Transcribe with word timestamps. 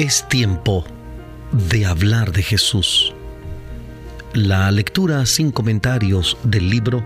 Es 0.00 0.26
tiempo 0.26 0.82
de 1.52 1.84
hablar 1.84 2.32
de 2.32 2.42
Jesús. 2.42 3.12
La 4.32 4.70
lectura 4.70 5.26
sin 5.26 5.52
comentarios 5.52 6.38
del 6.42 6.70
libro 6.70 7.04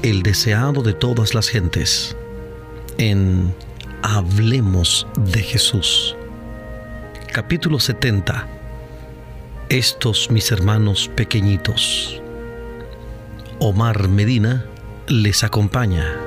El 0.00 0.22
deseado 0.22 0.80
de 0.80 0.94
todas 0.94 1.34
las 1.34 1.50
gentes 1.50 2.16
en 2.96 3.54
Hablemos 4.02 5.06
de 5.18 5.42
Jesús. 5.42 6.16
Capítulo 7.30 7.78
70. 7.78 8.48
Estos 9.68 10.30
mis 10.30 10.50
hermanos 10.50 11.10
pequeñitos. 11.14 12.22
Omar 13.58 14.08
Medina 14.08 14.64
les 15.08 15.44
acompaña. 15.44 16.23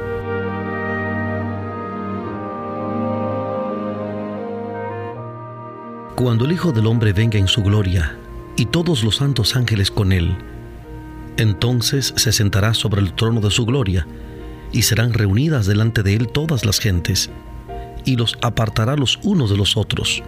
Cuando 6.17 6.45
el 6.45 6.51
Hijo 6.51 6.71
del 6.71 6.87
Hombre 6.87 7.13
venga 7.13 7.37
en 7.37 7.47
su 7.47 7.61
gloria 7.61 8.17
y 8.55 8.65
todos 8.65 9.03
los 9.03 9.17
santos 9.17 9.55
ángeles 9.55 9.91
con 9.91 10.11
él, 10.11 10.35
entonces 11.37 12.11
se 12.17 12.31
sentará 12.31 12.73
sobre 12.73 13.01
el 13.01 13.13
trono 13.13 13.39
de 13.39 13.51
su 13.51 13.67
gloria 13.67 14.07
y 14.71 14.81
serán 14.81 15.13
reunidas 15.13 15.67
delante 15.67 16.01
de 16.01 16.15
él 16.15 16.27
todas 16.29 16.65
las 16.65 16.79
gentes 16.79 17.29
y 18.03 18.15
los 18.15 18.35
apartará 18.41 18.95
los 18.95 19.19
unos 19.21 19.51
de 19.51 19.57
los 19.57 19.77
otros. 19.77 20.23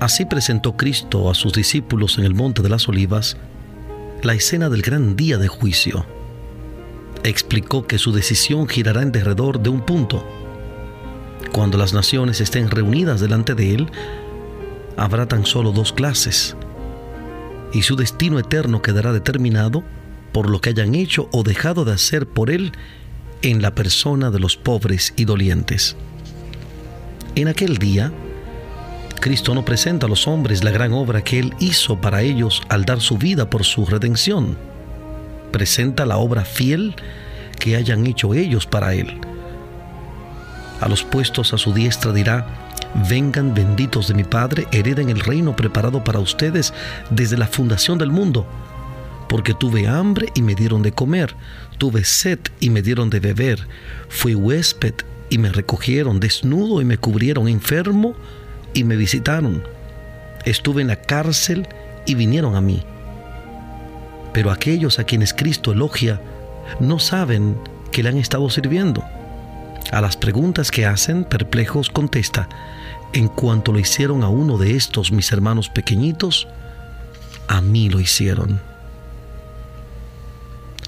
Así 0.00 0.24
presentó 0.24 0.76
Cristo 0.76 1.30
a 1.30 1.34
sus 1.36 1.52
discípulos 1.52 2.18
en 2.18 2.24
el 2.24 2.34
monte 2.34 2.60
de 2.60 2.70
las 2.70 2.88
olivas 2.88 3.36
la 4.24 4.34
escena 4.34 4.68
del 4.68 4.82
gran 4.82 5.14
día 5.14 5.38
de 5.38 5.46
juicio. 5.46 6.04
Explicó 7.22 7.86
que 7.86 7.98
su 7.98 8.10
decisión 8.10 8.66
girará 8.66 9.02
en 9.02 9.12
derredor 9.12 9.62
de 9.62 9.70
un 9.70 9.80
punto 9.80 10.24
cuando 11.52 11.78
las 11.78 11.92
naciones 11.92 12.40
estén 12.40 12.70
reunidas 12.70 13.20
delante 13.20 13.54
de 13.54 13.74
Él, 13.74 13.90
habrá 14.96 15.26
tan 15.26 15.46
solo 15.46 15.72
dos 15.72 15.92
clases, 15.92 16.56
y 17.72 17.82
su 17.82 17.96
destino 17.96 18.38
eterno 18.38 18.82
quedará 18.82 19.12
determinado 19.12 19.82
por 20.32 20.50
lo 20.50 20.60
que 20.60 20.70
hayan 20.70 20.94
hecho 20.94 21.28
o 21.32 21.42
dejado 21.42 21.84
de 21.84 21.92
hacer 21.92 22.26
por 22.26 22.50
Él 22.50 22.72
en 23.42 23.62
la 23.62 23.74
persona 23.74 24.30
de 24.30 24.40
los 24.40 24.56
pobres 24.56 25.14
y 25.16 25.24
dolientes. 25.24 25.96
En 27.34 27.48
aquel 27.48 27.78
día, 27.78 28.12
Cristo 29.20 29.54
no 29.54 29.64
presenta 29.64 30.06
a 30.06 30.08
los 30.08 30.26
hombres 30.26 30.64
la 30.64 30.70
gran 30.70 30.92
obra 30.92 31.22
que 31.22 31.38
Él 31.38 31.54
hizo 31.60 32.00
para 32.00 32.22
ellos 32.22 32.62
al 32.68 32.84
dar 32.84 33.00
su 33.00 33.18
vida 33.18 33.50
por 33.50 33.64
su 33.64 33.86
redención. 33.86 34.56
Presenta 35.52 36.06
la 36.06 36.18
obra 36.18 36.44
fiel 36.44 36.94
que 37.58 37.76
hayan 37.76 38.06
hecho 38.06 38.34
ellos 38.34 38.66
para 38.66 38.94
Él 38.94 39.20
a 40.80 40.88
los 40.88 41.02
puestos 41.02 41.52
a 41.52 41.58
su 41.58 41.72
diestra 41.72 42.12
dirá, 42.12 42.46
vengan 43.08 43.54
benditos 43.54 44.08
de 44.08 44.14
mi 44.14 44.24
Padre, 44.24 44.66
hereden 44.72 45.10
el 45.10 45.20
reino 45.20 45.54
preparado 45.56 46.04
para 46.04 46.20
ustedes 46.20 46.72
desde 47.10 47.36
la 47.36 47.46
fundación 47.46 47.98
del 47.98 48.10
mundo. 48.10 48.46
Porque 49.28 49.54
tuve 49.54 49.86
hambre 49.86 50.28
y 50.34 50.42
me 50.42 50.54
dieron 50.54 50.82
de 50.82 50.92
comer, 50.92 51.34
tuve 51.76 52.04
sed 52.04 52.38
y 52.60 52.70
me 52.70 52.80
dieron 52.80 53.10
de 53.10 53.20
beber, 53.20 53.66
fui 54.08 54.34
huésped 54.34 54.94
y 55.30 55.38
me 55.38 55.50
recogieron, 55.50 56.20
desnudo 56.20 56.80
y 56.80 56.84
me 56.84 56.96
cubrieron, 56.96 57.48
enfermo 57.48 58.14
y 58.72 58.84
me 58.84 58.96
visitaron. 58.96 59.62
Estuve 60.44 60.82
en 60.82 60.88
la 60.88 61.02
cárcel 61.02 61.68
y 62.06 62.14
vinieron 62.14 62.56
a 62.56 62.60
mí. 62.60 62.82
Pero 64.32 64.50
aquellos 64.50 64.98
a 64.98 65.04
quienes 65.04 65.34
Cristo 65.34 65.72
elogia 65.72 66.20
no 66.80 66.98
saben 66.98 67.58
que 67.92 68.02
le 68.02 68.08
han 68.10 68.18
estado 68.18 68.48
sirviendo. 68.48 69.04
A 69.90 70.00
las 70.00 70.16
preguntas 70.16 70.70
que 70.70 70.84
hacen, 70.84 71.24
perplejos 71.24 71.88
contesta, 71.88 72.48
en 73.14 73.28
cuanto 73.28 73.72
lo 73.72 73.78
hicieron 73.78 74.22
a 74.22 74.28
uno 74.28 74.58
de 74.58 74.76
estos 74.76 75.12
mis 75.12 75.32
hermanos 75.32 75.70
pequeñitos, 75.70 76.46
a 77.48 77.62
mí 77.62 77.88
lo 77.88 77.98
hicieron. 77.98 78.60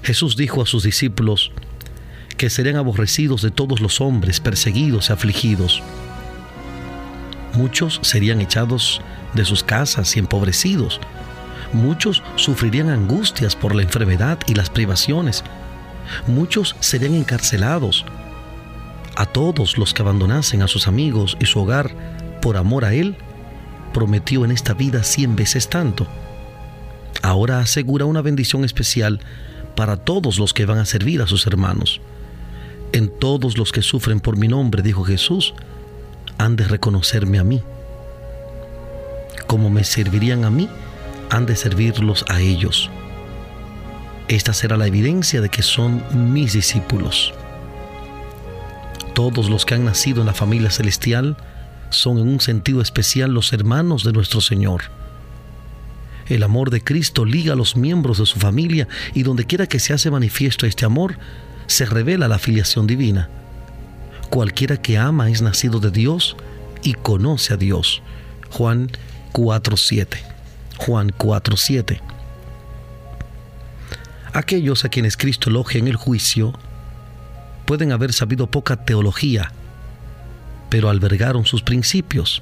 Jesús 0.03 0.35
dijo 0.37 0.61
a 0.61 0.65
sus 0.65 0.83
discípulos 0.83 1.51
que 2.37 2.49
serían 2.49 2.75
aborrecidos 2.75 3.41
de 3.41 3.51
todos 3.51 3.81
los 3.81 4.01
hombres, 4.01 4.39
perseguidos 4.39 5.09
y 5.09 5.13
afligidos. 5.13 5.81
Muchos 7.53 7.99
serían 8.03 8.39
echados 8.41 9.01
de 9.33 9.45
sus 9.45 9.63
casas 9.63 10.15
y 10.15 10.19
empobrecidos. 10.19 10.99
Muchos 11.73 12.21
sufrirían 12.35 12.89
angustias 12.89 13.55
por 13.55 13.75
la 13.75 13.81
enfermedad 13.81 14.39
y 14.47 14.53
las 14.53 14.69
privaciones. 14.69 15.43
Muchos 16.27 16.75
serían 16.79 17.15
encarcelados, 17.15 18.05
a 19.21 19.27
todos 19.27 19.77
los 19.77 19.93
que 19.93 20.01
abandonasen 20.01 20.63
a 20.63 20.67
sus 20.67 20.87
amigos 20.87 21.37
y 21.39 21.45
su 21.45 21.59
hogar 21.59 21.91
por 22.41 22.57
amor 22.57 22.85
a 22.85 22.95
Él, 22.95 23.15
prometió 23.93 24.45
en 24.45 24.49
esta 24.49 24.73
vida 24.73 25.03
cien 25.03 25.35
veces 25.35 25.69
tanto. 25.69 26.07
Ahora 27.21 27.59
asegura 27.59 28.05
una 28.05 28.23
bendición 28.23 28.65
especial 28.65 29.19
para 29.75 29.95
todos 29.97 30.39
los 30.39 30.55
que 30.55 30.65
van 30.65 30.79
a 30.79 30.85
servir 30.85 31.21
a 31.21 31.27
sus 31.27 31.45
hermanos. 31.45 32.01
En 32.93 33.09
todos 33.09 33.59
los 33.59 33.71
que 33.71 33.83
sufren 33.83 34.21
por 34.21 34.37
mi 34.37 34.47
nombre, 34.47 34.81
dijo 34.81 35.03
Jesús, 35.03 35.53
han 36.39 36.55
de 36.55 36.63
reconocerme 36.63 37.37
a 37.37 37.43
mí. 37.43 37.61
Como 39.45 39.69
me 39.69 39.83
servirían 39.83 40.45
a 40.45 40.49
mí, 40.49 40.67
han 41.29 41.45
de 41.45 41.55
servirlos 41.55 42.25
a 42.27 42.41
ellos. 42.41 42.89
Esta 44.29 44.53
será 44.53 44.77
la 44.77 44.87
evidencia 44.87 45.41
de 45.41 45.49
que 45.49 45.61
son 45.61 46.03
mis 46.33 46.53
discípulos. 46.53 47.35
Todos 49.13 49.49
los 49.49 49.65
que 49.65 49.75
han 49.75 49.85
nacido 49.85 50.21
en 50.21 50.27
la 50.27 50.33
familia 50.33 50.69
celestial 50.69 51.37
son 51.89 52.17
en 52.17 52.27
un 52.27 52.39
sentido 52.39 52.81
especial 52.81 53.31
los 53.33 53.51
hermanos 53.53 54.03
de 54.03 54.13
nuestro 54.13 54.41
Señor. 54.41 54.83
El 56.27 56.43
amor 56.43 56.69
de 56.69 56.81
Cristo 56.81 57.25
liga 57.25 57.53
a 57.53 57.57
los 57.57 57.75
miembros 57.75 58.19
de 58.19 58.25
su 58.25 58.39
familia 58.39 58.87
y 59.13 59.23
donde 59.23 59.45
quiera 59.45 59.67
que 59.67 59.79
se 59.79 59.93
hace 59.93 60.09
manifiesto 60.09 60.65
este 60.65 60.85
amor, 60.85 61.17
se 61.67 61.85
revela 61.85 62.29
la 62.29 62.39
filiación 62.39 62.87
divina. 62.87 63.29
Cualquiera 64.29 64.77
que 64.77 64.97
ama 64.97 65.29
es 65.29 65.41
nacido 65.41 65.81
de 65.81 65.91
Dios 65.91 66.37
y 66.83 66.93
conoce 66.93 67.53
a 67.53 67.57
Dios. 67.57 68.01
Juan 68.49 68.89
4.7. 69.33 70.19
Juan 70.77 71.09
4.7. 71.09 71.99
Aquellos 74.33 74.85
a 74.85 74.89
quienes 74.89 75.17
Cristo 75.17 75.49
elogia 75.49 75.79
en 75.79 75.89
el 75.89 75.97
juicio 75.97 76.53
pueden 77.71 77.93
haber 77.93 78.11
sabido 78.11 78.51
poca 78.51 78.83
teología, 78.83 79.53
pero 80.69 80.89
albergaron 80.89 81.45
sus 81.45 81.61
principios. 81.61 82.41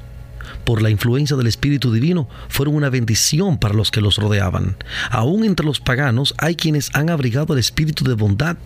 Por 0.63 0.81
la 0.81 0.89
influencia 0.89 1.37
del 1.37 1.45
Espíritu 1.45 1.93
Divino, 1.93 2.27
fueron 2.47 2.73
una 2.73 2.89
bendición 2.89 3.59
para 3.59 3.75
los 3.75 3.91
que 3.91 4.01
los 4.01 4.15
rodeaban. 4.15 4.75
Aún 5.11 5.45
entre 5.45 5.67
los 5.67 5.79
paganos 5.79 6.33
hay 6.39 6.55
quienes 6.55 6.89
han 6.95 7.11
abrigado 7.11 7.53
el 7.53 7.59
espíritu 7.59 8.03
de 8.05 8.15
bondad. 8.15 8.57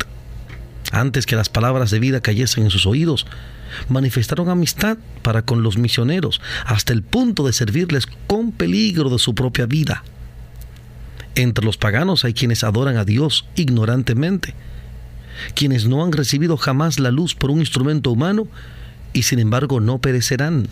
Antes 0.94 1.26
que 1.26 1.36
las 1.36 1.50
palabras 1.50 1.92
de 1.92 2.00
vida 2.00 2.22
cayesen 2.22 2.64
en 2.64 2.70
sus 2.70 2.86
oídos, 2.86 3.28
manifestaron 3.90 4.48
amistad 4.48 4.98
para 5.22 5.42
con 5.42 5.64
los 5.64 5.78
misioneros, 5.78 6.40
hasta 6.66 6.94
el 6.94 7.04
punto 7.04 7.46
de 7.46 7.52
servirles 7.52 8.08
con 8.26 8.54
peligro 8.54 9.10
de 9.10 9.20
su 9.20 9.36
propia 9.36 9.66
vida. 9.66 10.06
Entre 11.36 11.66
los 11.66 11.76
paganos 11.76 12.24
hay 12.24 12.34
quienes 12.34 12.64
adoran 12.64 12.96
a 12.96 13.04
Dios 13.04 13.50
ignorantemente 13.56 14.56
quienes 15.56 15.88
no 15.88 16.04
han 16.04 16.12
recibido 16.12 16.58
jamás 16.58 17.00
la 17.00 17.12
luz 17.12 17.36
por 17.36 17.52
un 17.52 17.60
instrumento 17.60 18.12
humano 18.12 18.48
y 19.14 19.24
sin 19.24 19.40
embargo 19.40 19.80
no 19.80 20.00
perecerán. 20.00 20.68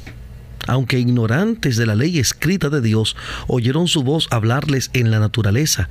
Aunque 0.67 0.99
ignorantes 0.99 1.75
de 1.77 1.85
la 1.85 1.95
ley 1.95 2.19
escrita 2.19 2.69
de 2.69 2.81
Dios, 2.81 3.15
oyeron 3.47 3.87
su 3.87 4.03
voz 4.03 4.27
hablarles 4.31 4.89
en 4.93 5.09
la 5.11 5.19
naturaleza 5.19 5.89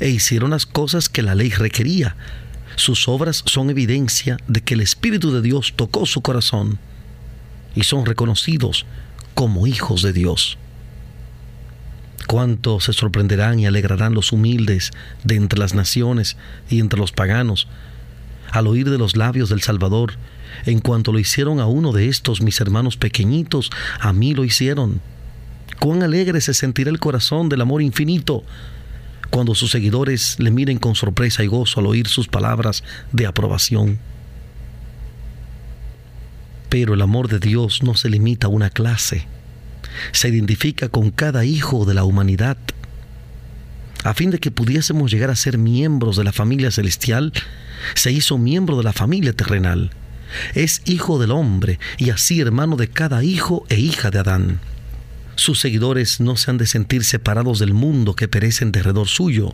e 0.00 0.08
hicieron 0.08 0.50
las 0.50 0.66
cosas 0.66 1.08
que 1.08 1.22
la 1.22 1.34
ley 1.34 1.50
requería. 1.50 2.16
Sus 2.76 3.08
obras 3.08 3.42
son 3.46 3.70
evidencia 3.70 4.36
de 4.48 4.60
que 4.60 4.74
el 4.74 4.80
Espíritu 4.80 5.32
de 5.32 5.42
Dios 5.42 5.74
tocó 5.76 6.06
su 6.06 6.20
corazón 6.22 6.78
y 7.74 7.84
son 7.84 8.06
reconocidos 8.06 8.86
como 9.34 9.66
hijos 9.66 10.02
de 10.02 10.12
Dios. 10.12 10.58
Cuánto 12.26 12.80
se 12.80 12.92
sorprenderán 12.92 13.58
y 13.60 13.66
alegrarán 13.66 14.14
los 14.14 14.32
humildes 14.32 14.92
de 15.24 15.36
entre 15.36 15.58
las 15.58 15.74
naciones 15.74 16.36
y 16.70 16.80
entre 16.80 16.98
los 16.98 17.12
paganos 17.12 17.68
al 18.54 18.66
oír 18.68 18.88
de 18.88 18.98
los 18.98 19.16
labios 19.16 19.48
del 19.48 19.62
Salvador, 19.62 20.14
en 20.64 20.78
cuanto 20.78 21.12
lo 21.12 21.18
hicieron 21.18 21.60
a 21.60 21.66
uno 21.66 21.92
de 21.92 22.08
estos 22.08 22.40
mis 22.40 22.60
hermanos 22.60 22.96
pequeñitos, 22.96 23.70
a 24.00 24.12
mí 24.12 24.34
lo 24.34 24.44
hicieron. 24.44 25.00
Cuán 25.80 26.02
alegre 26.02 26.40
se 26.40 26.54
sentirá 26.54 26.90
el 26.90 27.00
corazón 27.00 27.48
del 27.48 27.60
amor 27.60 27.82
infinito 27.82 28.44
cuando 29.30 29.56
sus 29.56 29.72
seguidores 29.72 30.38
le 30.38 30.52
miren 30.52 30.78
con 30.78 30.94
sorpresa 30.94 31.42
y 31.42 31.48
gozo 31.48 31.80
al 31.80 31.86
oír 31.86 32.06
sus 32.06 32.28
palabras 32.28 32.84
de 33.10 33.26
aprobación. 33.26 33.98
Pero 36.68 36.94
el 36.94 37.02
amor 37.02 37.26
de 37.28 37.40
Dios 37.40 37.82
no 37.82 37.94
se 37.94 38.08
limita 38.08 38.46
a 38.46 38.50
una 38.50 38.70
clase, 38.70 39.26
se 40.12 40.28
identifica 40.28 40.88
con 40.88 41.10
cada 41.10 41.44
hijo 41.44 41.84
de 41.84 41.94
la 41.94 42.04
humanidad. 42.04 42.56
A 44.04 44.14
fin 44.14 44.30
de 44.30 44.38
que 44.38 44.52
pudiésemos 44.52 45.10
llegar 45.10 45.30
a 45.30 45.36
ser 45.36 45.58
miembros 45.58 46.16
de 46.16 46.22
la 46.22 46.32
familia 46.32 46.70
celestial, 46.70 47.32
se 47.94 48.12
hizo 48.12 48.38
miembro 48.38 48.76
de 48.76 48.84
la 48.84 48.92
familia 48.92 49.32
terrenal. 49.32 49.90
Es 50.54 50.82
hijo 50.84 51.18
del 51.18 51.30
hombre 51.30 51.78
y 51.98 52.10
así 52.10 52.40
hermano 52.40 52.76
de 52.76 52.88
cada 52.88 53.22
hijo 53.22 53.64
e 53.68 53.78
hija 53.78 54.10
de 54.10 54.18
Adán. 54.18 54.60
Sus 55.36 55.60
seguidores 55.60 56.20
no 56.20 56.36
se 56.36 56.50
han 56.50 56.58
de 56.58 56.66
sentir 56.66 57.04
separados 57.04 57.58
del 57.58 57.74
mundo 57.74 58.14
que 58.14 58.28
perece 58.28 58.64
en 58.64 58.72
derredor 58.72 59.08
suyo. 59.08 59.52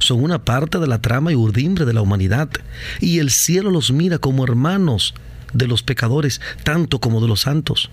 Son 0.00 0.22
una 0.22 0.44
parte 0.44 0.78
de 0.78 0.86
la 0.88 1.00
trama 1.00 1.30
y 1.32 1.36
urdimbre 1.36 1.84
de 1.84 1.92
la 1.92 2.02
humanidad, 2.02 2.50
y 3.00 3.20
el 3.20 3.30
cielo 3.30 3.70
los 3.70 3.92
mira 3.92 4.18
como 4.18 4.42
hermanos 4.44 5.14
de 5.52 5.68
los 5.68 5.82
pecadores, 5.82 6.40
tanto 6.64 7.00
como 7.00 7.20
de 7.20 7.28
los 7.28 7.42
santos. 7.42 7.90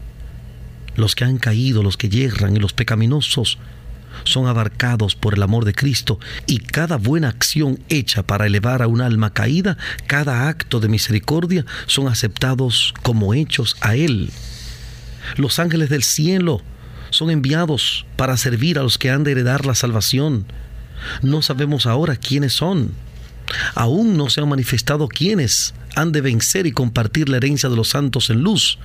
Los 0.95 1.15
que 1.15 1.23
han 1.23 1.38
caído, 1.38 1.83
los 1.83 1.97
que 1.97 2.09
yerran 2.09 2.55
y 2.55 2.59
los 2.59 2.73
pecaminosos 2.73 3.59
son 4.24 4.48
abarcados 4.48 5.16
por 5.16 5.34
el 5.34 5.44
amor 5.44 5.66
de 5.66 5.74
Cristo 5.74 6.20
y 6.48 6.60
cada 6.60 6.98
buena 6.98 7.30
acción 7.30 7.80
hecha 7.90 8.24
para 8.24 8.46
elevar 8.46 8.81
a 8.81 8.88
un 8.88 9.02
alma 9.02 9.34
caída, 9.34 9.78
cada 10.08 10.48
acto 10.48 10.80
de 10.80 10.90
misericordia 10.90 11.66
son 11.88 12.08
aceptados 12.08 12.94
como 13.04 13.34
hechos 13.34 13.75
a 13.81 13.96
Él. 13.96 14.31
Los 15.38 15.60
ángeles 15.60 15.90
del 15.90 16.04
cielo 16.04 16.62
son 17.10 17.30
enviados 17.30 18.06
para 18.16 18.38
servir 18.38 18.80
a 18.80 18.84
los 18.84 18.98
que 18.98 19.12
han 19.12 19.24
de 19.24 19.31
heredar 19.31 19.66
la 19.66 19.75
salvación. 19.75 20.46
No 21.22 21.42
sabemos 21.42 21.86
ahora 21.86 22.16
quiénes 22.16 22.54
son. 22.54 22.92
Aún 23.75 24.18
no 24.18 24.30
se 24.30 24.42
han 24.42 24.50
manifestado 24.50 25.08
quiénes 25.08 25.74
han 25.96 26.12
de 26.12 26.22
vencer 26.22 26.66
y 26.66 26.72
compartir 26.72 27.30
la 27.30 27.38
herencia 27.38 27.70
de 27.70 27.75
los 27.75 27.90
santos 27.90 28.30
en 28.30 28.42
luz 28.42 28.80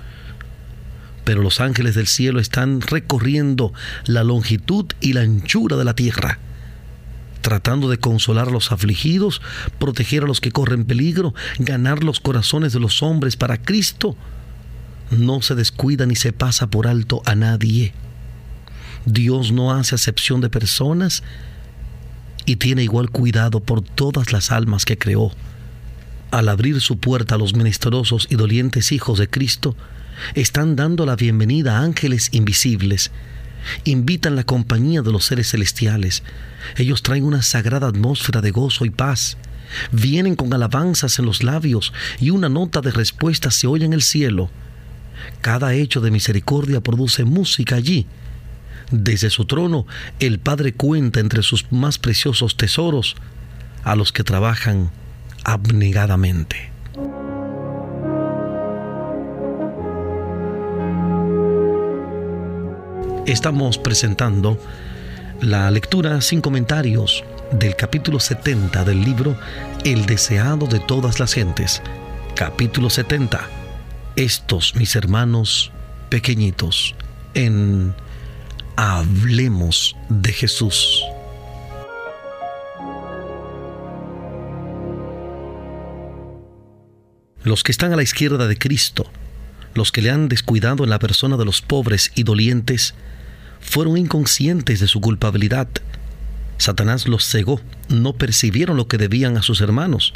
pero 1.29 1.43
los 1.43 1.61
ángeles 1.61 1.95
del 1.95 2.07
cielo 2.07 2.41
están 2.41 2.81
recorriendo 2.81 3.75
la 4.07 4.25
longitud 4.25 4.87
y 4.99 5.13
la 5.13 5.21
anchura 5.21 5.77
de 5.77 5.85
la 5.85 5.95
tierra, 5.95 6.39
tratando 7.43 7.91
de 7.91 7.99
consolar 7.99 8.49
a 8.49 8.51
los 8.51 8.73
afligidos, 8.73 9.43
proteger 9.79 10.23
a 10.23 10.27
los 10.27 10.41
que 10.41 10.53
corren 10.53 10.87
peligro, 10.87 11.35
ganar 11.59 12.03
los 12.03 12.21
corazones 12.21 12.73
de 12.73 12.81
los 12.81 13.03
hombres 13.03 13.37
para 13.37 13.61
Cristo. 13.61 14.17
No 15.11 15.43
se 15.43 15.55
descuida 15.55 16.07
ni 16.07 16.17
se 16.17 16.33
pasa 16.33 16.69
por 16.69 16.87
alto 16.87 17.21
a 17.27 17.35
nadie. 17.35 17.93
Dios 19.05 19.53
no 19.53 19.75
hace 19.75 19.97
acepción 19.97 20.41
de 20.41 20.49
personas 20.49 21.23
y 22.47 22.57
tiene 22.57 22.85
igual 22.85 23.11
cuidado 23.11 23.61
por 23.61 23.83
todas 23.83 24.33
las 24.33 24.51
almas 24.51 24.87
que 24.87 24.97
creó. 24.97 25.31
Al 26.31 26.49
abrir 26.49 26.81
su 26.81 26.97
puerta 26.97 27.35
a 27.35 27.39
los 27.39 27.55
menesterosos 27.55 28.29
y 28.31 28.37
dolientes 28.37 28.93
hijos 28.93 29.19
de 29.19 29.29
Cristo, 29.29 29.77
están 30.35 30.77
dando 30.77 31.07
la 31.07 31.17
bienvenida 31.17 31.79
a 31.79 31.83
ángeles 31.83 32.29
invisibles. 32.33 33.11
Invitan 33.85 34.37
la 34.37 34.45
compañía 34.45 35.03
de 35.03 35.13
los 35.13 35.25
seres 35.25 35.51
celestiales. 35.51 36.23
Ellos 36.77 37.03
traen 37.03 37.25
una 37.25 37.43
sagrada 37.43 37.89
atmósfera 37.89 38.41
de 38.41 38.51
gozo 38.51 38.85
y 38.85 38.91
paz. 38.91 39.37
Vienen 39.93 40.35
con 40.37 40.53
alabanzas 40.53 41.19
en 41.19 41.27
los 41.27 41.43
labios 41.43 41.93
y 42.19 42.31
una 42.31 42.49
nota 42.49 42.81
de 42.81 42.91
respuesta 42.91 43.51
se 43.51 43.67
oye 43.67 43.85
en 43.85 43.93
el 43.93 44.03
cielo. 44.03 44.51
Cada 45.41 45.75
hecho 45.75 46.01
de 46.01 46.11
misericordia 46.11 46.81
produce 46.81 47.25
música 47.25 47.77
allí. 47.77 48.07
Desde 48.91 49.29
su 49.29 49.45
trono, 49.45 49.87
el 50.19 50.39
Padre 50.39 50.73
cuenta 50.73 51.21
entre 51.21 51.43
sus 51.43 51.71
más 51.71 51.99
preciosos 51.99 52.57
tesoros 52.57 53.17
a 53.85 53.97
los 53.97 54.13
que 54.13 54.25
trabajan 54.25 54.91
abnegadamente. 55.45 56.71
Estamos 63.33 63.77
presentando 63.77 64.59
la 65.43 65.71
lectura 65.71 66.23
sin 66.23 66.41
comentarios 66.41 67.25
del 67.53 67.77
capítulo 67.77 68.21
70 68.21 68.85
del 68.85 69.03
libro 69.03 69.39
El 69.85 70.07
deseado 70.07 70.67
de 70.67 70.81
todas 70.81 71.21
las 71.21 71.35
gentes. 71.35 71.83
Capítulo 72.35 72.89
70. 72.89 73.47
Estos 74.17 74.75
mis 74.77 74.97
hermanos 74.97 75.73
pequeñitos 76.09 76.95
en 77.35 77.95
Hablemos 78.77 79.95
de 80.09 80.33
Jesús. 80.33 81.05
Los 87.43 87.63
que 87.63 87.73
están 87.73 87.93
a 87.93 87.97
la 87.97 88.03
izquierda 88.03 88.47
de 88.47 88.57
Cristo, 88.57 89.05
los 89.75 89.93
que 89.93 90.01
le 90.01 90.11
han 90.11 90.29
descuidado 90.29 90.85
en 90.85 90.91
la 90.91 90.99
persona 90.99 91.37
de 91.37 91.45
los 91.45 91.61
pobres 91.61 92.11
y 92.15 92.23
dolientes, 92.23 92.95
fueron 93.61 93.97
inconscientes 93.97 94.81
de 94.81 94.89
su 94.89 95.01
culpabilidad. 95.01 95.69
Satanás 96.59 97.07
los 97.07 97.25
cegó, 97.25 97.61
no 97.89 98.15
percibieron 98.15 98.77
lo 98.77 98.89
que 98.89 98.99
debían 98.99 99.37
a 99.37 99.43
sus 99.43 99.61
hermanos, 99.61 100.13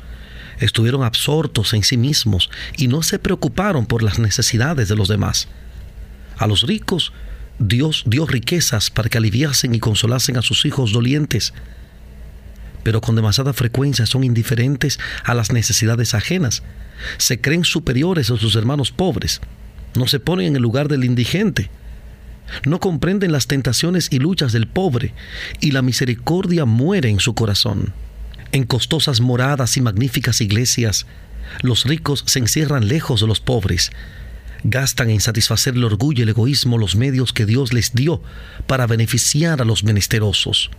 estuvieron 0.58 1.04
absortos 1.04 1.72
en 1.72 1.82
sí 1.82 1.96
mismos 1.96 2.50
y 2.76 2.88
no 2.88 3.02
se 3.02 3.18
preocuparon 3.18 3.86
por 3.86 4.02
las 4.02 4.18
necesidades 4.18 4.88
de 4.88 4.96
los 4.96 5.08
demás. 5.08 5.48
A 6.38 6.46
los 6.46 6.62
ricos 6.62 7.12
Dios 7.58 8.04
dio 8.06 8.26
riquezas 8.26 8.90
para 8.90 9.08
que 9.08 9.18
aliviasen 9.18 9.74
y 9.74 9.78
consolasen 9.78 10.36
a 10.36 10.42
sus 10.42 10.64
hijos 10.64 10.92
dolientes, 10.92 11.52
pero 12.82 13.00
con 13.00 13.14
demasiada 13.14 13.52
frecuencia 13.52 14.06
son 14.06 14.24
indiferentes 14.24 14.98
a 15.24 15.34
las 15.34 15.52
necesidades 15.52 16.14
ajenas, 16.14 16.62
se 17.18 17.40
creen 17.40 17.64
superiores 17.64 18.30
a 18.30 18.36
sus 18.36 18.56
hermanos 18.56 18.90
pobres, 18.90 19.40
no 19.94 20.08
se 20.08 20.18
ponen 20.18 20.48
en 20.48 20.56
el 20.56 20.62
lugar 20.62 20.88
del 20.88 21.04
indigente, 21.04 21.70
no 22.64 22.80
comprenden 22.80 23.32
las 23.32 23.46
tentaciones 23.46 24.08
y 24.10 24.18
luchas 24.18 24.52
del 24.52 24.66
pobre, 24.66 25.14
y 25.60 25.70
la 25.72 25.82
misericordia 25.82 26.64
muere 26.64 27.08
en 27.08 27.20
su 27.20 27.34
corazón. 27.34 27.92
En 28.52 28.64
costosas 28.64 29.20
moradas 29.20 29.76
y 29.76 29.80
magníficas 29.80 30.40
iglesias, 30.40 31.06
los 31.62 31.84
ricos 31.84 32.24
se 32.26 32.38
encierran 32.38 32.88
lejos 32.88 33.20
de 33.20 33.26
los 33.26 33.40
pobres, 33.40 33.90
gastan 34.64 35.10
en 35.10 35.20
satisfacer 35.20 35.74
el 35.74 35.84
orgullo 35.84 36.20
y 36.20 36.22
el 36.22 36.28
egoísmo 36.30 36.78
los 36.78 36.96
medios 36.96 37.32
que 37.32 37.46
Dios 37.46 37.72
les 37.72 37.94
dio 37.94 38.22
para 38.66 38.86
beneficiar 38.86 39.60
a 39.60 39.64
los 39.64 39.84
menesterosos. 39.84 40.70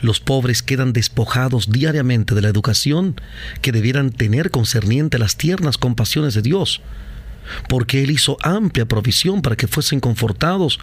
Los 0.00 0.20
pobres 0.20 0.62
quedan 0.62 0.92
despojados 0.92 1.70
diariamente 1.70 2.34
de 2.34 2.42
la 2.42 2.48
educación 2.48 3.20
que 3.62 3.72
debieran 3.72 4.10
tener 4.10 4.50
concerniente 4.50 5.16
a 5.16 5.20
las 5.20 5.36
tiernas 5.36 5.76
compasiones 5.76 6.34
de 6.34 6.42
Dios, 6.42 6.80
porque 7.68 8.02
Él 8.02 8.10
hizo 8.10 8.36
amplia 8.42 8.86
provisión 8.86 9.42
para 9.42 9.56
que 9.56 9.68
fuesen 9.68 10.00
confortados 10.00 10.78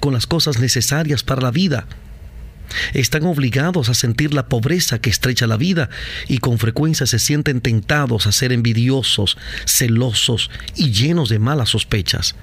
con 0.00 0.12
las 0.12 0.26
cosas 0.26 0.58
necesarias 0.58 1.22
para 1.22 1.42
la 1.42 1.50
vida. 1.50 1.86
Están 2.92 3.24
obligados 3.24 3.88
a 3.88 3.94
sentir 3.94 4.34
la 4.34 4.46
pobreza 4.46 5.00
que 5.00 5.10
estrecha 5.10 5.46
la 5.46 5.56
vida 5.56 5.88
y 6.28 6.38
con 6.38 6.58
frecuencia 6.58 7.06
se 7.06 7.18
sienten 7.18 7.60
tentados 7.60 8.26
a 8.26 8.32
ser 8.32 8.52
envidiosos, 8.52 9.38
celosos 9.66 10.50
y 10.76 10.92
llenos 10.92 11.28
de 11.28 11.38
malas 11.38 11.70
sospechas. 11.70 12.34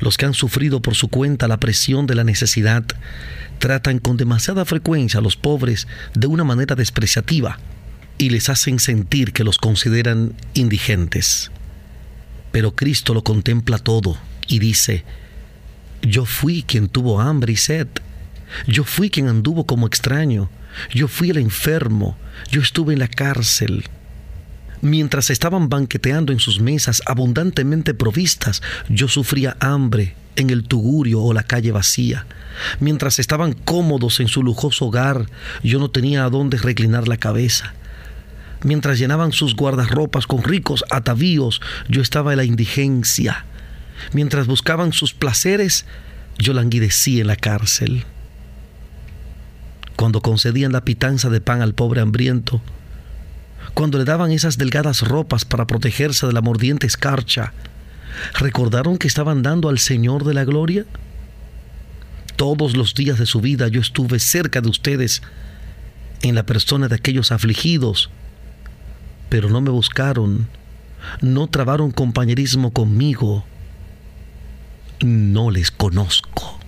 Los 0.00 0.16
que 0.16 0.26
han 0.26 0.34
sufrido 0.34 0.80
por 0.80 0.94
su 0.94 1.08
cuenta 1.08 1.48
la 1.48 1.58
presión 1.58 2.06
de 2.06 2.14
la 2.14 2.24
necesidad 2.24 2.84
tratan 3.58 3.98
con 3.98 4.16
demasiada 4.16 4.64
frecuencia 4.64 5.18
a 5.18 5.22
los 5.22 5.36
pobres 5.36 5.88
de 6.14 6.26
una 6.28 6.44
manera 6.44 6.76
despreciativa 6.76 7.58
y 8.16 8.30
les 8.30 8.48
hacen 8.48 8.78
sentir 8.78 9.32
que 9.32 9.44
los 9.44 9.58
consideran 9.58 10.34
indigentes. 10.54 11.50
Pero 12.58 12.74
Cristo 12.74 13.14
lo 13.14 13.22
contempla 13.22 13.78
todo 13.78 14.18
y 14.48 14.58
dice, 14.58 15.04
yo 16.02 16.24
fui 16.24 16.64
quien 16.64 16.88
tuvo 16.88 17.20
hambre 17.20 17.52
y 17.52 17.56
sed, 17.56 17.86
yo 18.66 18.82
fui 18.82 19.10
quien 19.10 19.28
anduvo 19.28 19.64
como 19.64 19.86
extraño, 19.86 20.50
yo 20.92 21.06
fui 21.06 21.30
el 21.30 21.36
enfermo, 21.36 22.18
yo 22.50 22.60
estuve 22.60 22.94
en 22.94 22.98
la 22.98 23.06
cárcel. 23.06 23.84
Mientras 24.80 25.30
estaban 25.30 25.68
banqueteando 25.68 26.32
en 26.32 26.40
sus 26.40 26.60
mesas 26.60 27.00
abundantemente 27.06 27.94
provistas, 27.94 28.60
yo 28.88 29.06
sufría 29.06 29.56
hambre 29.60 30.16
en 30.34 30.50
el 30.50 30.64
tugurio 30.64 31.22
o 31.22 31.32
la 31.32 31.44
calle 31.44 31.70
vacía. 31.70 32.26
Mientras 32.80 33.20
estaban 33.20 33.52
cómodos 33.52 34.18
en 34.18 34.26
su 34.26 34.42
lujoso 34.42 34.86
hogar, 34.86 35.26
yo 35.62 35.78
no 35.78 35.92
tenía 35.92 36.24
a 36.24 36.30
dónde 36.30 36.56
reclinar 36.56 37.06
la 37.06 37.18
cabeza. 37.18 37.74
Mientras 38.64 38.98
llenaban 38.98 39.32
sus 39.32 39.54
guardarropas 39.54 40.26
con 40.26 40.42
ricos 40.42 40.84
atavíos, 40.90 41.60
yo 41.88 42.02
estaba 42.02 42.32
en 42.32 42.38
la 42.38 42.44
indigencia. 42.44 43.44
Mientras 44.12 44.46
buscaban 44.46 44.92
sus 44.92 45.14
placeres, 45.14 45.86
yo 46.38 46.52
languidecí 46.52 47.20
en 47.20 47.28
la 47.28 47.36
cárcel. 47.36 48.04
Cuando 49.96 50.20
concedían 50.20 50.72
la 50.72 50.84
pitanza 50.84 51.28
de 51.28 51.40
pan 51.40 51.62
al 51.62 51.74
pobre 51.74 52.00
hambriento, 52.00 52.60
cuando 53.74 53.98
le 53.98 54.04
daban 54.04 54.32
esas 54.32 54.58
delgadas 54.58 55.02
ropas 55.02 55.44
para 55.44 55.66
protegerse 55.66 56.26
de 56.26 56.32
la 56.32 56.40
mordiente 56.40 56.86
escarcha, 56.86 57.52
¿recordaron 58.34 58.98
que 58.98 59.06
estaban 59.06 59.42
dando 59.42 59.68
al 59.68 59.78
Señor 59.78 60.24
de 60.24 60.34
la 60.34 60.44
gloria? 60.44 60.84
Todos 62.36 62.76
los 62.76 62.94
días 62.94 63.18
de 63.18 63.26
su 63.26 63.40
vida 63.40 63.68
yo 63.68 63.80
estuve 63.80 64.18
cerca 64.18 64.60
de 64.60 64.68
ustedes 64.68 65.22
en 66.22 66.34
la 66.34 66.44
persona 66.44 66.88
de 66.88 66.96
aquellos 66.96 67.30
afligidos 67.30 68.10
pero 69.28 69.48
no 69.48 69.60
me 69.60 69.70
buscaron, 69.70 70.48
no 71.20 71.46
trabaron 71.48 71.90
compañerismo 71.90 72.72
conmigo, 72.72 73.44
no 75.00 75.50
les 75.50 75.70
conozco. 75.70 76.58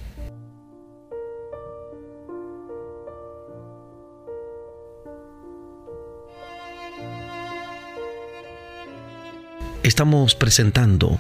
Estamos 9.83 10.35
presentando 10.35 11.19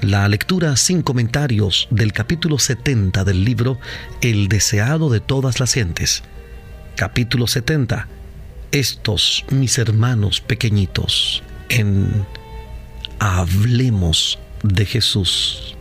La 0.00 0.26
lectura 0.28 0.76
sin 0.76 1.02
comentarios 1.02 1.86
del 1.90 2.12
capítulo 2.12 2.58
70 2.58 3.24
del 3.24 3.44
libro 3.44 3.78
El 4.20 4.48
deseado 4.48 5.10
de 5.10 5.20
todas 5.20 5.60
las 5.60 5.74
gentes. 5.74 6.22
Capítulo 6.96 7.46
70. 7.46 8.08
Estos 8.74 9.44
mis 9.52 9.78
hermanos 9.78 10.40
pequeñitos 10.40 11.44
en 11.68 12.26
Hablemos 13.20 14.36
de 14.64 14.84
Jesús. 14.84 15.73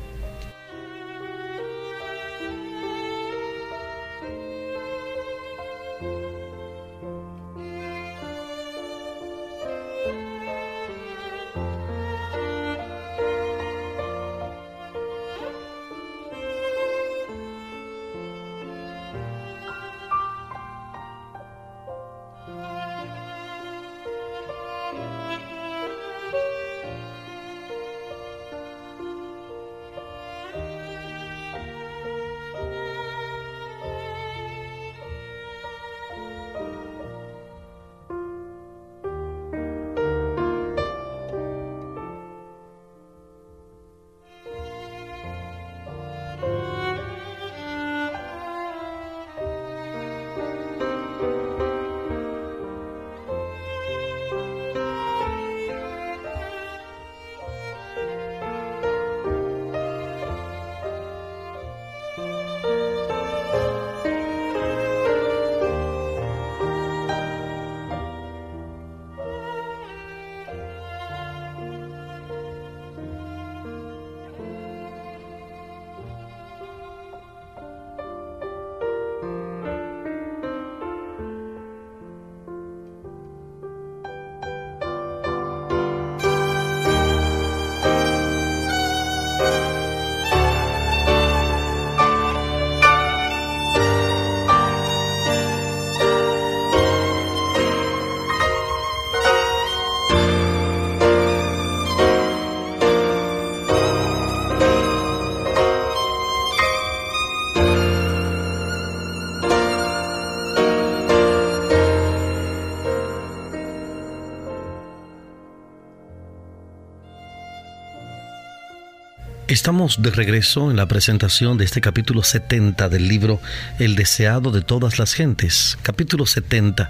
Estamos 119.53 120.01
de 120.01 120.09
regreso 120.09 120.71
en 120.71 120.77
la 120.77 120.87
presentación 120.87 121.59
de 121.59 121.65
este 121.65 121.79
capítulo 121.79 122.23
70 122.23 122.89
del 122.89 123.07
libro 123.07 123.39
El 123.77 123.95
deseado 123.95 124.49
de 124.49 124.61
todas 124.61 124.97
las 124.97 125.13
gentes. 125.13 125.77
Capítulo 125.83 126.25
70. 126.25 126.89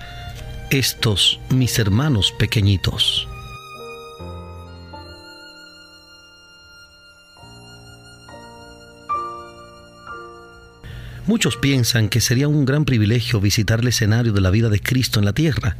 Estos 0.69 1.41
mis 1.49 1.77
hermanos 1.77 2.33
pequeñitos. 2.39 3.27
Muchos 11.27 11.57
piensan 11.57 12.07
que 12.07 12.21
sería 12.21 12.47
un 12.47 12.63
gran 12.63 12.85
privilegio 12.85 13.41
visitar 13.41 13.81
el 13.81 13.89
escenario 13.89 14.31
de 14.31 14.39
la 14.39 14.51
vida 14.51 14.69
de 14.69 14.79
Cristo 14.79 15.19
en 15.19 15.25
la 15.25 15.33
tierra, 15.33 15.75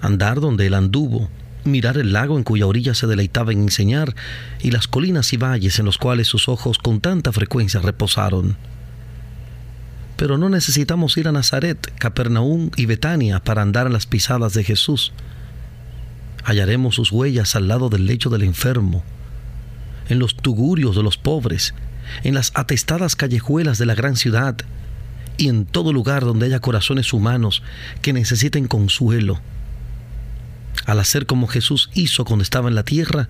andar 0.00 0.40
donde 0.40 0.66
Él 0.66 0.74
anduvo, 0.74 1.30
mirar 1.64 1.98
el 1.98 2.12
lago 2.12 2.36
en 2.36 2.44
cuya 2.44 2.66
orilla 2.66 2.94
se 2.94 3.06
deleitaba 3.06 3.52
en 3.52 3.62
enseñar 3.62 4.14
y 4.60 4.70
las 4.70 4.88
colinas 4.88 5.32
y 5.32 5.36
valles 5.36 5.78
en 5.78 5.86
los 5.86 5.98
cuales 5.98 6.28
sus 6.28 6.48
ojos 6.48 6.78
con 6.78 7.00
tanta 7.00 7.32
frecuencia 7.32 7.80
reposaron. 7.80 8.56
Pero 10.16 10.38
no 10.38 10.48
necesitamos 10.48 11.16
ir 11.16 11.28
a 11.28 11.32
Nazaret, 11.32 11.92
Capernaum 11.98 12.70
y 12.76 12.86
Betania 12.86 13.40
para 13.40 13.62
andar 13.62 13.86
en 13.86 13.92
las 13.92 14.06
pisadas 14.06 14.54
de 14.54 14.64
Jesús. 14.64 15.12
Hallaremos 16.44 16.94
sus 16.94 17.10
huellas 17.10 17.56
al 17.56 17.68
lado 17.68 17.88
del 17.88 18.06
lecho 18.06 18.30
del 18.30 18.42
enfermo, 18.42 19.02
en 20.08 20.18
los 20.18 20.36
tugurios 20.36 20.94
de 20.94 21.02
los 21.02 21.16
pobres, 21.16 21.74
en 22.22 22.34
las 22.34 22.52
atestadas 22.54 23.16
callejuelas 23.16 23.78
de 23.78 23.86
la 23.86 23.94
gran 23.94 24.16
ciudad 24.16 24.56
y 25.36 25.48
en 25.48 25.64
todo 25.64 25.92
lugar 25.92 26.24
donde 26.24 26.46
haya 26.46 26.60
corazones 26.60 27.12
humanos 27.12 27.62
que 28.02 28.12
necesiten 28.12 28.68
consuelo 28.68 29.40
al 30.86 31.00
hacer 31.00 31.26
como 31.26 31.46
Jesús 31.46 31.90
hizo 31.94 32.24
cuando 32.24 32.42
estaba 32.42 32.68
en 32.68 32.74
la 32.74 32.84
tierra, 32.84 33.28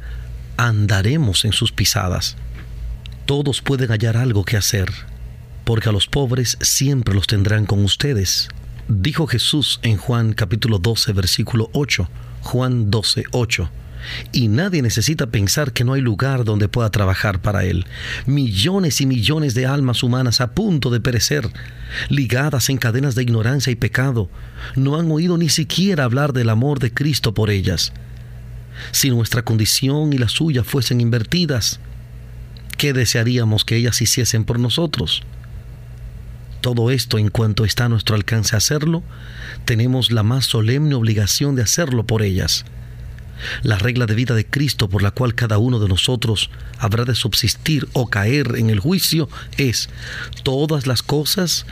andaremos 0.57 1.45
en 1.45 1.53
sus 1.53 1.73
pisadas. 1.73 2.37
Todos 3.27 3.63
pueden 3.63 3.91
hallar 3.91 4.17
algo 4.17 4.45
que 4.45 4.57
hacer, 4.57 4.91
porque 5.65 5.89
a 5.89 5.93
los 5.93 6.07
pobres 6.07 6.59
siempre 6.61 7.15
los 7.15 7.27
tendrán 7.27 7.67
con 7.67 7.85
ustedes. 7.85 8.49
Dijo 8.89 9.27
Jesús 9.27 9.81
en 9.83 9.97
Juan 9.97 10.35
capítulo 10.35 10.79
12, 10.79 11.13
versículo 11.13 11.71
8. 11.73 12.09
Juan 12.43 12.91
12, 12.91 13.25
8 13.31 13.71
y 14.33 14.49
nadie 14.49 14.83
necesita 14.83 15.27
pensar 15.27 15.73
que 15.73 15.85
no 15.85 15.95
hay 15.95 16.01
lugar 16.01 16.45
donde 16.45 16.69
pueda 16.69 16.91
trabajar 16.91 17.41
para 17.41 17.65
Él. 17.65 17.87
Millones 18.27 19.01
y 19.01 19.07
millones 19.07 19.55
de 19.55 19.67
almas 19.67 20.03
humanas 20.03 20.41
a 20.41 20.53
punto 20.53 20.91
de 20.91 21.01
perecer, 21.01 21.49
ligadas 22.09 22.69
en 22.69 22.79
cadenas 22.79 23.15
de 23.15 23.23
ignorancia 23.23 23.71
y 23.71 23.77
pecado, 23.77 24.29
no 24.77 24.99
han 24.99 25.11
oído 25.11 25.39
ni 25.39 25.49
siquiera 25.49 26.05
hablar 26.05 26.33
del 26.33 26.51
amor 26.51 26.79
de 26.79 26.93
Cristo 26.93 27.35
por 27.35 27.51
ellas. 27.51 27.93
Si 28.93 29.11
nuestra 29.11 29.43
condición 29.43 30.13
y 30.13 30.19
la 30.19 30.29
suya 30.29 30.65
fuesen 30.65 31.01
invertidas, 31.01 31.81
¿qué 32.77 32.93
desearíamos 32.93 33.65
que 33.65 33.77
ellas 33.77 34.01
hiciesen 34.01 34.45
por 34.45 34.59
nosotros? 34.59 35.23
Todo 36.61 36.91
esto, 36.91 37.19
en 37.19 37.29
cuanto 37.29 37.65
está 37.67 37.85
a 37.85 37.89
nuestro 37.91 38.17
alcance 38.17 38.57
hacerlo, 38.57 39.03
tenemos 39.67 40.11
la 40.11 40.23
más 40.23 40.47
solemne 40.47 40.95
obligación 40.95 41.55
de 41.57 41.63
hacerlo 41.63 42.07
por 42.07 42.23
ellas. 42.23 42.65
La 43.63 43.79
regla 43.79 44.07
de 44.07 44.15
vida 44.15 44.35
de 44.35 44.47
Cristo 44.47 44.89
por 44.89 45.03
la 45.03 45.11
cual 45.11 45.35
cada 45.35 45.59
uno 45.59 45.79
de 45.79 45.89
nosotros 45.89 46.51
habrá 46.79 47.05
de 47.05 47.15
subsistir 47.15 47.89
o 47.93 48.09
caer 48.09 48.57
en 48.57 48.71
el 48.71 48.81
juicio 48.81 49.29
es 49.57 49.89
todas 50.43 50.87
las 50.87 51.03
cosas 51.03 51.67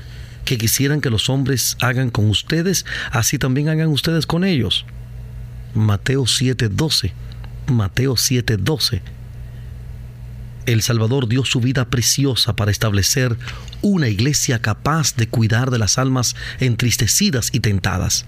que 0.44 0.58
quisieran 0.58 1.00
que 1.00 1.10
los 1.10 1.28
hombres 1.28 1.76
hagan 1.80 2.10
con 2.10 2.28
ustedes, 2.28 2.84
así 3.10 3.38
también 3.38 3.68
hagan 3.68 3.88
ustedes 3.88 4.26
con 4.26 4.44
ellos. 4.44 4.84
Mateo 5.74 6.26
7:12. 6.26 7.12
Mateo 7.66 8.16
7:12. 8.16 9.02
El 10.66 10.82
Salvador 10.82 11.28
dio 11.28 11.44
su 11.44 11.60
vida 11.60 11.86
preciosa 11.86 12.54
para 12.54 12.70
establecer 12.70 13.36
una 13.80 14.08
iglesia 14.08 14.60
capaz 14.60 15.16
de 15.16 15.28
cuidar 15.28 15.70
de 15.70 15.78
las 15.78 15.98
almas 15.98 16.36
entristecidas 16.60 17.50
y 17.52 17.60
tentadas. 17.60 18.26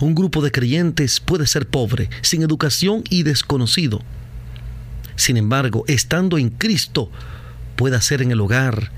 Un 0.00 0.14
grupo 0.14 0.42
de 0.42 0.50
creyentes 0.50 1.20
puede 1.20 1.46
ser 1.46 1.68
pobre, 1.68 2.10
sin 2.22 2.42
educación 2.42 3.04
y 3.08 3.22
desconocido. 3.22 4.02
Sin 5.16 5.36
embargo, 5.36 5.84
estando 5.86 6.38
en 6.38 6.50
Cristo, 6.50 7.10
puede 7.76 7.96
hacer 7.96 8.22
en 8.22 8.30
el 8.30 8.40
hogar, 8.40 8.90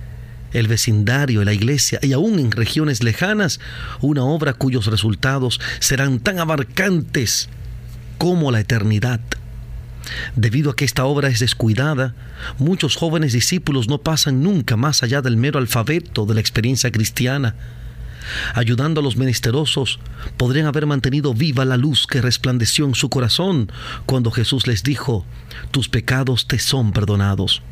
el 0.52 0.66
vecindario, 0.66 1.45
la 1.45 1.52
iglesia 1.52 1.99
y 2.02 2.12
aún 2.12 2.38
en 2.38 2.50
regiones 2.50 3.02
lejanas 3.02 3.61
una 4.00 4.25
obra 4.25 4.54
cuyos 4.54 4.87
resultados 4.87 5.61
serán 5.78 6.21
tan 6.21 6.38
abarcantes 6.38 7.49
como 8.16 8.50
la 8.50 8.61
eternidad. 8.61 9.21
Debido 10.37 10.71
a 10.71 10.76
que 10.76 10.87
esta 10.87 11.04
obra 11.04 11.28
es 11.28 11.38
descuidada, 11.38 12.14
muchos 12.59 12.97
jóvenes 12.97 13.33
discípulos 13.33 13.88
no 13.88 13.99
pasan 13.99 14.42
nunca 14.42 14.76
más 14.76 15.02
allá 15.02 15.21
del 15.21 15.37
mero 15.37 15.59
alfabeto 15.59 16.25
de 16.25 16.35
la 16.35 16.40
experiencia 16.40 16.90
cristiana 16.90 17.54
ayudando 18.54 19.00
a 19.00 19.04
los 19.04 19.16
menesterosos, 19.16 19.99
podrían 20.37 20.66
haber 20.66 20.87
mantenido 20.87 21.35
viva 21.35 21.64
la 21.64 21.76
luz 21.76 22.06
que 22.06 22.20
resplandeció 22.20 22.85
en 22.85 22.94
su 22.94 23.08
corazón 23.08 23.70
cuando 24.06 24.30
Jesús 24.30 24.66
les 24.66 24.82
dijo, 24.82 25.25
tus 25.70 25.88
pecados 25.88 26.47
te 26.47 26.58
son 26.58 26.92
perdonados. 26.92 27.62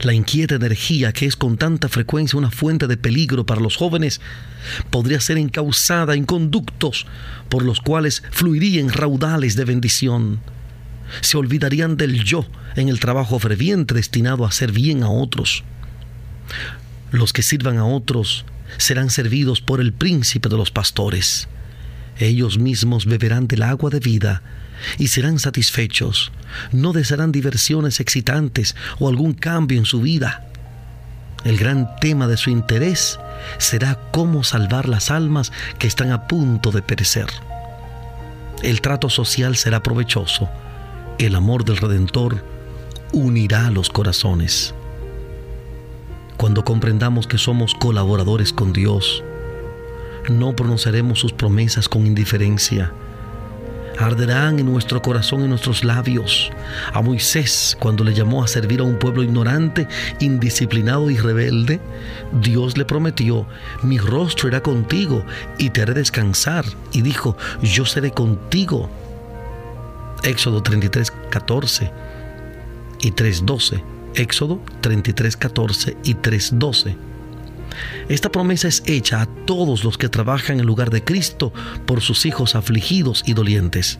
La 0.00 0.12
inquieta 0.12 0.54
energía 0.54 1.12
que 1.12 1.26
es 1.26 1.36
con 1.36 1.56
tanta 1.56 1.88
frecuencia 1.88 2.38
una 2.38 2.50
fuente 2.50 2.86
de 2.86 2.96
peligro 2.96 3.44
para 3.44 3.60
los 3.60 3.76
jóvenes 3.76 4.20
podría 4.90 5.20
ser 5.20 5.38
encauzada 5.38 6.14
en 6.14 6.24
conductos 6.24 7.06
por 7.48 7.64
los 7.64 7.80
cuales 7.80 8.22
fluirían 8.30 8.90
raudales 8.90 9.56
de 9.56 9.64
bendición. 9.64 10.40
Se 11.20 11.36
olvidarían 11.36 11.96
del 11.96 12.22
yo 12.22 12.46
en 12.76 12.88
el 12.88 13.00
trabajo 13.00 13.38
ferviente 13.38 13.94
destinado 13.94 14.44
a 14.44 14.48
hacer 14.48 14.72
bien 14.72 15.02
a 15.02 15.10
otros. 15.10 15.64
Los 17.10 17.32
que 17.32 17.42
sirvan 17.42 17.78
a 17.78 17.86
otros 17.86 18.44
serán 18.76 19.10
servidos 19.10 19.60
por 19.60 19.80
el 19.80 19.92
príncipe 19.92 20.48
de 20.48 20.56
los 20.56 20.70
pastores. 20.70 21.48
Ellos 22.18 22.58
mismos 22.58 23.06
beberán 23.06 23.46
del 23.46 23.62
agua 23.62 23.90
de 23.90 24.00
vida 24.00 24.42
y 24.98 25.08
serán 25.08 25.38
satisfechos. 25.38 26.32
No 26.72 26.92
desearán 26.92 27.32
diversiones 27.32 28.00
excitantes 28.00 28.76
o 28.98 29.08
algún 29.08 29.32
cambio 29.32 29.78
en 29.78 29.84
su 29.84 30.00
vida. 30.00 30.44
El 31.44 31.56
gran 31.56 31.88
tema 32.00 32.26
de 32.26 32.36
su 32.36 32.50
interés 32.50 33.18
será 33.58 33.98
cómo 34.10 34.42
salvar 34.42 34.88
las 34.88 35.10
almas 35.10 35.52
que 35.78 35.86
están 35.86 36.10
a 36.10 36.26
punto 36.26 36.72
de 36.72 36.82
perecer. 36.82 37.26
El 38.62 38.80
trato 38.80 39.08
social 39.08 39.56
será 39.56 39.82
provechoso. 39.82 40.48
El 41.18 41.36
amor 41.36 41.64
del 41.64 41.76
Redentor 41.76 42.44
unirá 43.12 43.70
los 43.70 43.88
corazones. 43.88 44.74
Cuando 46.38 46.64
comprendamos 46.64 47.26
que 47.26 47.36
somos 47.36 47.74
colaboradores 47.74 48.52
con 48.52 48.72
Dios, 48.72 49.24
no 50.30 50.54
pronunciaremos 50.54 51.18
sus 51.18 51.32
promesas 51.32 51.88
con 51.88 52.06
indiferencia. 52.06 52.92
Arderán 53.98 54.60
en 54.60 54.66
nuestro 54.66 55.02
corazón 55.02 55.44
y 55.44 55.48
nuestros 55.48 55.82
labios. 55.82 56.52
A 56.92 57.02
Moisés, 57.02 57.76
cuando 57.80 58.04
le 58.04 58.14
llamó 58.14 58.44
a 58.44 58.46
servir 58.46 58.78
a 58.78 58.84
un 58.84 59.00
pueblo 59.00 59.24
ignorante, 59.24 59.88
indisciplinado 60.20 61.10
y 61.10 61.16
rebelde, 61.16 61.80
Dios 62.40 62.78
le 62.78 62.84
prometió, 62.84 63.44
mi 63.82 63.98
rostro 63.98 64.46
irá 64.46 64.62
contigo 64.62 65.24
y 65.58 65.70
te 65.70 65.82
haré 65.82 65.92
descansar. 65.92 66.64
Y 66.92 67.02
dijo, 67.02 67.36
yo 67.62 67.84
seré 67.84 68.12
contigo. 68.12 68.88
Éxodo 70.22 70.62
33, 70.62 71.10
14 71.30 71.90
y 73.00 73.10
3, 73.10 73.44
12. 73.44 73.97
Éxodo 74.14 74.60
33, 74.80 75.36
14 75.36 75.96
y 76.04 76.14
3, 76.14 76.50
12. 76.54 76.96
Esta 78.08 78.30
promesa 78.30 78.68
es 78.68 78.82
hecha 78.86 79.22
a 79.22 79.26
todos 79.26 79.84
los 79.84 79.98
que 79.98 80.08
trabajan 80.08 80.60
en 80.60 80.66
lugar 80.66 80.90
de 80.90 81.04
Cristo 81.04 81.52
por 81.86 82.00
sus 82.00 82.26
hijos 82.26 82.54
afligidos 82.54 83.22
y 83.26 83.34
dolientes. 83.34 83.98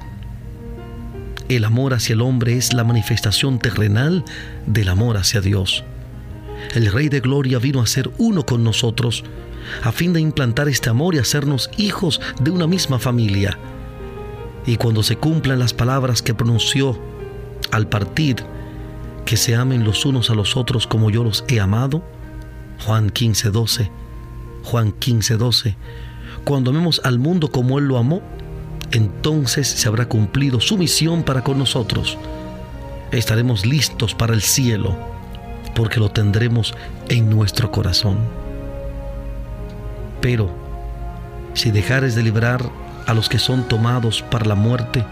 El 1.49 1.65
amor 1.65 1.95
hacia 1.95 2.15
el 2.15 2.21
hombre 2.21 2.57
es 2.57 2.73
la 2.73 2.85
manifestación 2.85 3.59
terrenal 3.59 4.25
del 4.67 4.89
amor 4.89 5.17
hacia 5.17 5.41
Dios. 5.41 5.85
El 6.75 6.93
Rey 6.93 7.09
de 7.09 7.21
Gloria 7.21 7.59
vino 7.59 7.81
a 7.81 7.87
ser 7.87 8.11
uno 8.19 8.45
con 8.45 8.65
nosotros, 8.65 9.25
a 9.83 9.93
fin 9.93 10.13
de 10.13 10.21
implantar 10.21 10.69
este 10.69 10.91
amor 10.91 11.15
y 11.15 11.19
hacernos 11.19 11.71
hijos 11.77 12.21
de 12.41 12.51
una 12.51 12.67
misma 12.67 12.99
familia. 12.99 13.59
Y 14.67 14.77
cuando 14.77 15.03
se 15.03 15.17
cumplan 15.17 15.59
las 15.59 15.73
palabras 15.73 16.21
que 16.21 16.35
pronunció 16.35 16.99
al 17.71 17.89
partir, 17.89 18.45
que 19.29 19.37
se 19.37 19.55
amen 19.55 19.85
los 19.85 20.07
unos 20.07 20.31
a 20.31 20.35
los 20.35 20.57
otros 20.57 20.87
como 20.87 21.11
yo 21.11 21.23
los 21.23 21.45
he 21.49 21.61
amado. 21.61 22.03
Juan 22.87 23.11
15, 23.11 23.51
12. 23.51 23.91
Juan 24.65 24.91
15, 24.93 25.37
12. 25.37 25.77
Cuando 26.45 26.71
amemos 26.71 27.03
al 27.05 27.19
mundo 27.19 27.51
como 27.51 27.79
Él 27.79 27.85
lo 27.85 27.99
amó, 27.99 28.23
entonces 28.91 29.69
se 29.69 29.87
habrá 29.87 30.09
cumplido 30.09 30.63
su 30.63 30.79
misión 30.79 31.25
para 31.25 31.45
con 31.45 31.59
nosotros. 31.59 32.17
Estaremos 33.13 33.67
listos 33.67 34.15
para 34.15 34.33
el 34.33 34.41
cielo, 34.41 34.97
porque 35.75 36.01
lo 36.01 36.11
tendremos 36.11 36.73
en 37.11 37.29
nuestro 37.29 37.71
corazón. 37.71 38.17
Pero, 40.23 40.49
si 41.53 41.71
dejares 41.71 42.15
de 42.15 42.23
librar 42.23 42.63
a 43.07 43.13
los 43.13 43.29
que 43.29 43.39
son 43.39 43.69
tomados 43.69 44.23
para 44.23 44.47
la 44.47 44.55
muerte 44.55 45.05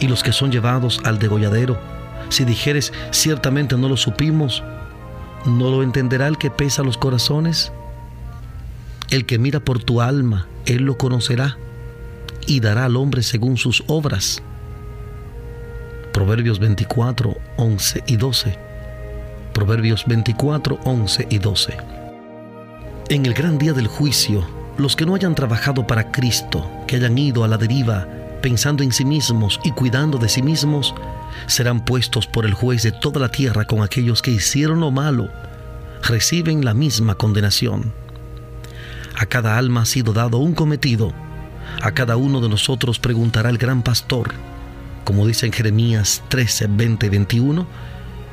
y 0.00 0.08
los 0.08 0.22
que 0.22 0.32
son 0.32 0.50
llevados 0.50 1.02
al 1.04 1.18
degolladero, 1.18 1.95
si 2.28 2.44
dijeres, 2.44 2.92
ciertamente 3.10 3.76
no 3.76 3.88
lo 3.88 3.96
supimos, 3.96 4.62
¿no 5.44 5.70
lo 5.70 5.82
entenderá 5.82 6.26
el 6.26 6.38
que 6.38 6.50
pesa 6.50 6.82
los 6.82 6.98
corazones? 6.98 7.72
El 9.10 9.26
que 9.26 9.38
mira 9.38 9.60
por 9.60 9.82
tu 9.82 10.00
alma, 10.00 10.46
él 10.66 10.82
lo 10.82 10.98
conocerá 10.98 11.56
y 12.46 12.60
dará 12.60 12.84
al 12.84 12.96
hombre 12.96 13.22
según 13.22 13.56
sus 13.56 13.84
obras. 13.86 14.42
Proverbios 16.12 16.58
24, 16.58 17.36
11 17.56 18.04
y 18.06 18.16
12. 18.16 18.58
Proverbios 19.52 20.04
24, 20.06 20.80
11 20.84 21.26
y 21.30 21.38
12. 21.38 21.76
En 23.08 23.26
el 23.26 23.34
gran 23.34 23.58
día 23.58 23.72
del 23.72 23.86
juicio, 23.86 24.46
los 24.78 24.96
que 24.96 25.06
no 25.06 25.14
hayan 25.14 25.34
trabajado 25.34 25.86
para 25.86 26.10
Cristo, 26.10 26.68
que 26.86 26.96
hayan 26.96 27.16
ido 27.16 27.44
a 27.44 27.48
la 27.48 27.56
deriva, 27.56 28.06
pensando 28.42 28.82
en 28.82 28.92
sí 28.92 29.04
mismos 29.04 29.60
y 29.64 29.72
cuidando 29.72 30.18
de 30.18 30.28
sí 30.28 30.42
mismos, 30.42 30.94
serán 31.46 31.84
puestos 31.84 32.26
por 32.26 32.46
el 32.46 32.54
juez 32.54 32.82
de 32.82 32.92
toda 32.92 33.20
la 33.20 33.30
tierra 33.30 33.64
con 33.64 33.82
aquellos 33.82 34.22
que 34.22 34.30
hicieron 34.30 34.80
lo 34.80 34.90
malo, 34.90 35.28
reciben 36.02 36.64
la 36.64 36.74
misma 36.74 37.14
condenación. 37.14 37.92
A 39.18 39.26
cada 39.26 39.56
alma 39.56 39.82
ha 39.82 39.86
sido 39.86 40.12
dado 40.12 40.38
un 40.38 40.54
cometido, 40.54 41.12
a 41.82 41.92
cada 41.92 42.16
uno 42.16 42.40
de 42.40 42.48
nosotros 42.48 42.98
preguntará 42.98 43.50
el 43.50 43.58
gran 43.58 43.82
pastor, 43.82 44.32
como 45.04 45.26
dice 45.26 45.46
en 45.46 45.52
Jeremías 45.52 46.22
13, 46.28 46.66
20 46.70 47.06
y 47.06 47.08
21, 47.10 47.66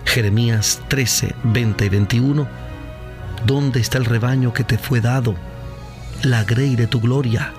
Jeremías 0.06 0.82
13, 0.88 1.36
20 1.44 1.86
y 1.86 1.90
21, 1.90 2.48
¿dónde 3.46 3.80
está 3.80 3.98
el 3.98 4.06
rebaño 4.06 4.54
que 4.54 4.64
te 4.64 4.78
fue 4.78 5.02
dado, 5.02 5.36
la 6.24 6.44
grey 6.44 6.76
de 6.76 6.88
tu 6.88 7.00
gloria? 7.00 7.54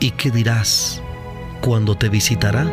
¿Y 0.00 0.10
qué 0.12 0.30
dirás 0.30 1.02
cuando 1.66 1.96
te 1.96 2.08
visitará? 2.08 2.64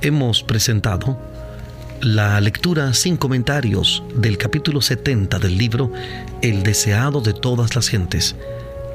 hemos 0.00 0.42
presentado 0.42 1.18
la 2.00 2.40
lectura 2.40 2.94
sin 2.94 3.18
comentarios 3.18 4.02
del 4.14 4.38
capítulo 4.38 4.80
70 4.80 5.38
del 5.38 5.58
libro 5.58 5.92
El 6.40 6.62
deseado 6.62 7.20
de 7.20 7.34
todas 7.34 7.76
las 7.76 7.88
gentes. 7.88 8.34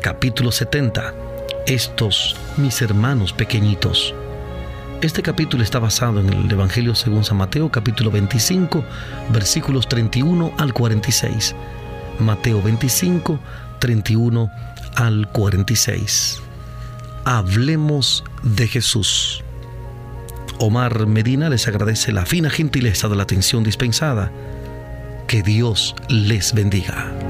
Capítulo 0.01 0.51
70. 0.51 1.13
Estos 1.67 2.35
mis 2.57 2.81
hermanos 2.81 3.33
pequeñitos. 3.33 4.15
Este 5.01 5.21
capítulo 5.21 5.61
está 5.61 5.77
basado 5.77 6.19
en 6.21 6.33
el 6.33 6.51
Evangelio 6.51 6.95
según 6.95 7.23
San 7.23 7.37
Mateo, 7.37 7.69
capítulo 7.69 8.09
25, 8.09 8.83
versículos 9.31 9.87
31 9.87 10.53
al 10.57 10.73
46. 10.73 11.53
Mateo 12.19 12.61
25, 12.61 13.39
31 13.79 14.49
al 14.95 15.27
46. 15.31 16.41
Hablemos 17.25 18.23
de 18.43 18.67
Jesús. 18.67 19.43
Omar 20.59 21.07
Medina 21.07 21.49
les 21.49 21.67
agradece 21.67 22.11
la 22.11 22.25
fina 22.25 22.49
gentileza 22.49 23.07
de 23.09 23.15
la 23.15 23.23
atención 23.23 23.63
dispensada. 23.63 24.31
Que 25.27 25.41
Dios 25.41 25.95
les 26.07 26.53
bendiga. 26.53 27.24